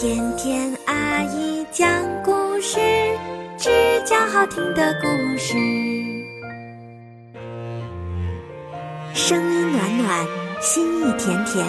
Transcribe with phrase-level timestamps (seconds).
[0.00, 1.88] 甜甜阿姨讲
[2.22, 2.78] 故事，
[3.58, 3.68] 只
[4.06, 5.54] 讲好听的故事。
[9.12, 10.24] 声音暖暖，
[10.62, 11.66] 心意甜甜，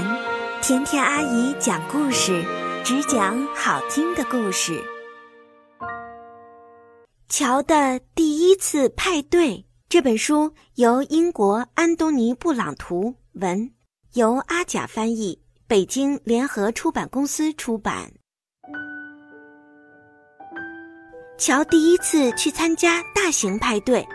[0.61, 2.45] 甜甜阿姨讲故事，
[2.83, 4.79] 只讲好听的故事。
[7.29, 13.71] 乔的第一次派对这本书由英国安东尼·布朗图文，
[14.13, 18.11] 由阿甲翻译，北京联合出版公司出版。
[21.39, 24.05] 乔第一次去参加大型派对，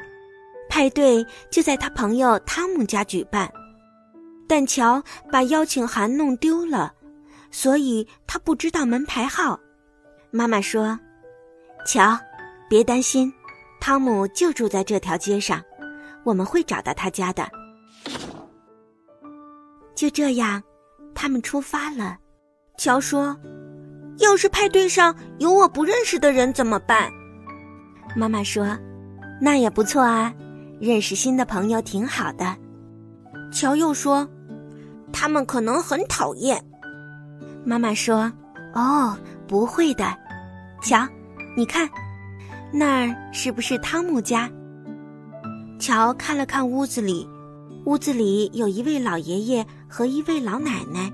[0.68, 3.50] 派对就在他朋友汤姆家举办，
[4.46, 6.92] 但乔把邀请函弄丢了，
[7.50, 9.58] 所以他不知道门牌号。
[10.30, 10.98] 妈妈说
[11.86, 12.14] ：“乔，
[12.68, 13.32] 别担心，
[13.80, 15.62] 汤姆就住在这条街上，
[16.24, 17.50] 我们会找到他家的。”
[19.96, 20.62] 就这样，
[21.14, 22.18] 他们出发了。
[22.76, 23.34] 乔说。
[24.18, 27.10] 要是派对上有我不认识的人怎么办？
[28.16, 28.78] 妈妈说
[29.40, 30.32] ：“那也不错啊，
[30.80, 32.56] 认识新的朋友挺好的。”
[33.52, 34.28] 乔又说
[35.12, 36.64] ：“他们可能很讨厌。”
[37.64, 38.30] 妈妈说
[38.74, 39.16] ：“哦，
[39.48, 40.16] 不会的。”
[40.82, 41.08] 瞧，
[41.56, 41.88] 你看，
[42.72, 44.50] 那儿是不是汤姆家？
[45.80, 47.28] 乔看了看屋子里，
[47.84, 51.10] 屋子里有一位老爷爷和一位老奶奶，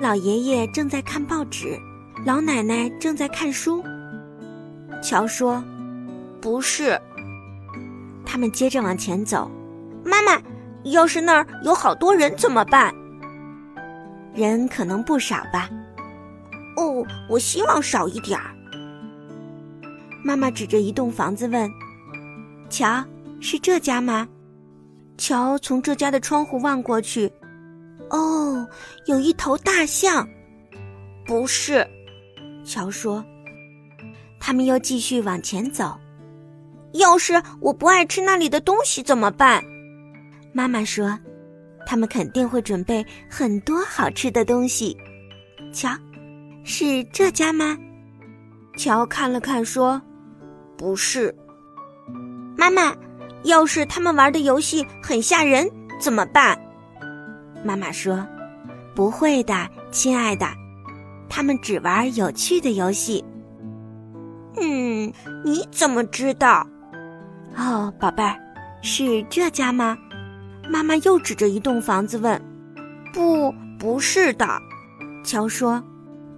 [0.00, 1.78] 老爷爷正在看报纸。
[2.24, 3.82] 老奶奶正在看书。
[5.02, 5.62] 乔说
[6.40, 7.00] ：“不是。”
[8.26, 9.50] 他们接着往前走。
[10.04, 10.40] 妈妈，
[10.84, 12.94] 要是那儿有好多人怎么办？
[14.34, 15.68] 人可能不少吧。
[16.76, 18.54] 哦，我希望少一点儿。
[20.22, 21.70] 妈妈指着一栋房子问
[22.68, 23.02] ：“乔，
[23.40, 24.28] 是这家吗？”
[25.16, 27.30] 乔从这家的窗户望过去。
[28.10, 28.66] 哦，
[29.06, 30.28] 有一头大象。
[31.26, 31.86] 不是。
[32.64, 33.24] 乔说
[34.38, 35.98] ：“他们又继续往前走。
[36.92, 39.62] 要是我不爱吃那里的东西怎么办？”
[40.52, 41.18] 妈妈说
[41.86, 44.96] ：“他们肯定会准备很多好吃的东西。”
[45.72, 45.90] 瞧，
[46.64, 47.78] 是这家吗？
[48.76, 50.00] 乔看了看说
[50.76, 51.34] ：“不是。”
[52.56, 52.94] 妈妈，
[53.44, 56.60] 要是他们玩的游戏很吓人怎么办？
[57.64, 58.26] 妈妈说
[58.94, 60.46] ：“不会的，亲爱的。”
[61.30, 63.24] 他们只玩有趣的游戏。
[64.60, 65.10] 嗯，
[65.44, 66.66] 你怎么知道？
[67.56, 68.36] 哦，宝贝儿，
[68.82, 69.96] 是这家吗？
[70.68, 72.38] 妈妈又指着一栋房子问
[73.14, 74.46] ：“不，不是的。”
[75.24, 75.82] 乔说：“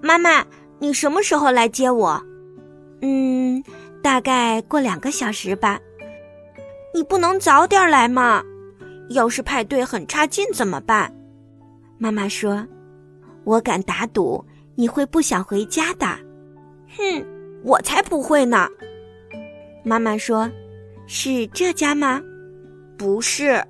[0.02, 0.44] 妈妈，
[0.78, 2.22] 你什么时候来接我
[3.00, 3.64] ？”“嗯，
[4.02, 5.80] 大概过两个小时吧。
[6.94, 8.42] ”“你不能早点来吗？
[9.08, 11.12] 要是派对很差劲怎么办？”
[11.98, 12.66] 妈妈说
[13.44, 14.44] ：“我敢打赌。”
[14.74, 16.06] 你会不想回家的，
[16.96, 17.24] 哼，
[17.62, 18.68] 我才不会呢。
[19.84, 20.50] 妈妈说
[21.06, 22.20] ：“是这家吗？”
[22.96, 23.62] 不是。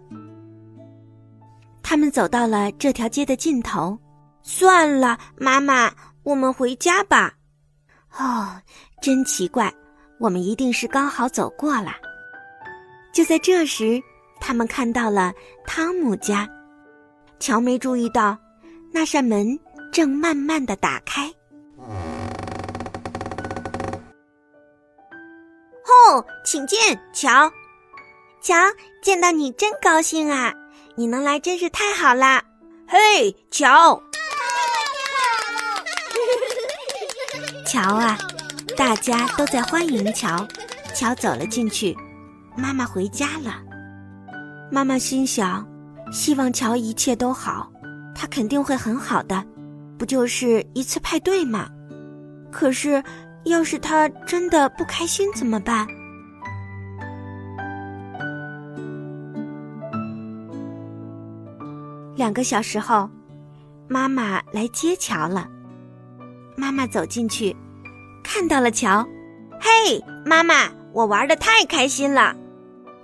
[1.82, 3.98] 他们走到了这条街的尽头，
[4.42, 5.92] 算了，妈妈，
[6.22, 7.34] 我们回家吧。
[8.18, 8.60] 哦，
[9.00, 9.72] 真奇怪，
[10.18, 11.92] 我们一定是刚好走过了。
[13.12, 14.00] 就在这时，
[14.40, 15.32] 他们看到了
[15.66, 16.48] 汤姆家，
[17.38, 18.38] 乔没注意到
[18.92, 19.58] 那扇门。
[19.92, 21.30] 正慢慢的打开。
[25.84, 27.52] 哦，请进，乔。
[28.40, 28.56] 乔，
[29.02, 30.52] 见到你真高兴啊！
[30.96, 32.42] 你能来真是太好啦。
[32.88, 34.02] 嘿，乔。
[37.66, 38.18] 乔啊，
[38.76, 40.46] 大家都在欢迎乔。
[40.94, 41.96] 乔走了进去。
[42.56, 43.62] 妈妈回家了。
[44.70, 45.66] 妈妈心想，
[46.12, 47.70] 希望乔一切都好，
[48.14, 49.44] 他肯定会很好的。
[50.02, 51.68] 不就是一次派对吗？
[52.50, 53.00] 可是，
[53.44, 55.86] 要是他真的不开心怎么办？
[62.16, 63.08] 两个小时后，
[63.86, 65.48] 妈妈来接乔了。
[66.56, 67.56] 妈妈走进去，
[68.24, 69.06] 看到了乔。
[69.60, 72.34] 嘿，妈妈，我玩的太开心了。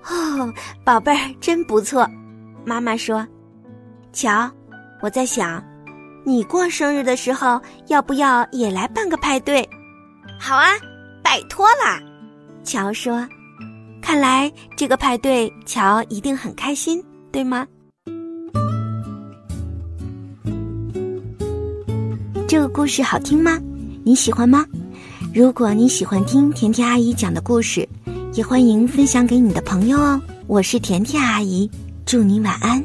[0.03, 0.53] 哦，
[0.83, 2.05] 宝贝儿，真不错。
[2.67, 3.25] 妈妈说
[4.12, 4.50] ：“乔，
[5.00, 5.62] 我在想。”
[6.29, 9.67] 你过生日的时候，要不要也来办个派对？
[10.39, 10.67] 好啊，
[11.25, 11.99] 拜托啦！
[12.63, 13.27] 乔说
[14.03, 17.03] ：“看来这个派对，乔一定很开心，
[17.33, 17.67] 对吗？”
[22.47, 23.59] 这个故事好听吗？
[24.05, 24.67] 你喜欢吗？
[25.35, 27.89] 如果你喜欢听甜甜阿姨讲的故事，
[28.35, 30.21] 也欢迎分享给你的朋友哦。
[30.47, 31.71] 我是甜甜阿姨，
[32.05, 32.85] 祝你晚安。